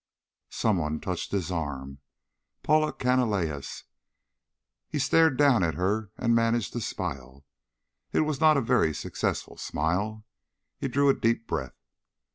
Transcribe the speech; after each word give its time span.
Someone 0.49 0.99
touched 0.99 1.31
his 1.31 1.51
arm. 1.51 1.99
Paula 2.63 2.91
Canalejas. 2.91 3.83
He 4.89 4.97
stared 4.97 5.37
down 5.37 5.61
at 5.63 5.75
her 5.75 6.09
and 6.17 6.33
managed 6.33 6.73
to 6.73 6.81
smile. 6.81 7.45
It 8.11 8.21
was 8.21 8.39
not 8.41 8.57
a 8.57 8.61
very 8.61 8.95
successful 8.95 9.57
smile. 9.57 10.25
He 10.79 10.87
drew 10.87 11.07
a 11.07 11.13
deep 11.13 11.45
breath. 11.45 11.77